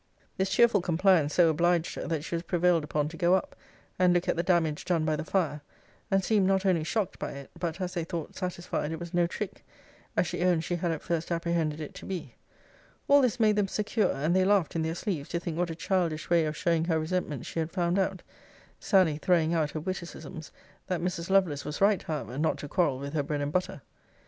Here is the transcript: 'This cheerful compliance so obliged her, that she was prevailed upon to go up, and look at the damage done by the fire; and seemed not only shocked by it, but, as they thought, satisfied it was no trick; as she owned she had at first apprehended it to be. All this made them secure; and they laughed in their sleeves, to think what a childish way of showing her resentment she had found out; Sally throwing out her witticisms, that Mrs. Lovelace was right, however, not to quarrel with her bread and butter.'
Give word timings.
'This 0.37 0.49
cheerful 0.49 0.81
compliance 0.81 1.35
so 1.35 1.47
obliged 1.47 1.93
her, 1.93 2.07
that 2.07 2.23
she 2.23 2.33
was 2.33 2.41
prevailed 2.41 2.83
upon 2.83 3.07
to 3.07 3.15
go 3.15 3.35
up, 3.35 3.55
and 3.99 4.13
look 4.15 4.27
at 4.27 4.35
the 4.35 4.41
damage 4.41 4.83
done 4.83 5.05
by 5.05 5.15
the 5.15 5.23
fire; 5.23 5.61
and 6.09 6.23
seemed 6.23 6.47
not 6.47 6.65
only 6.65 6.83
shocked 6.83 7.19
by 7.19 7.31
it, 7.33 7.51
but, 7.59 7.79
as 7.79 7.93
they 7.93 8.03
thought, 8.03 8.35
satisfied 8.35 8.91
it 8.91 8.99
was 8.99 9.13
no 9.13 9.27
trick; 9.27 9.63
as 10.17 10.25
she 10.25 10.43
owned 10.43 10.63
she 10.63 10.77
had 10.77 10.89
at 10.91 11.03
first 11.03 11.31
apprehended 11.31 11.79
it 11.79 11.93
to 11.93 12.07
be. 12.07 12.33
All 13.07 13.21
this 13.21 13.39
made 13.39 13.55
them 13.57 13.67
secure; 13.67 14.11
and 14.11 14.35
they 14.35 14.43
laughed 14.43 14.75
in 14.75 14.81
their 14.81 14.95
sleeves, 14.95 15.29
to 15.29 15.39
think 15.39 15.55
what 15.55 15.69
a 15.69 15.75
childish 15.75 16.31
way 16.31 16.45
of 16.45 16.57
showing 16.57 16.85
her 16.85 16.99
resentment 16.99 17.45
she 17.45 17.59
had 17.59 17.69
found 17.69 17.99
out; 17.99 18.23
Sally 18.79 19.19
throwing 19.19 19.53
out 19.53 19.69
her 19.69 19.79
witticisms, 19.79 20.51
that 20.87 20.99
Mrs. 20.99 21.29
Lovelace 21.29 21.63
was 21.63 21.79
right, 21.79 22.01
however, 22.01 22.39
not 22.39 22.57
to 22.57 22.67
quarrel 22.67 22.97
with 22.97 23.13
her 23.13 23.21
bread 23.21 23.41
and 23.41 23.51
butter.' 23.51 23.83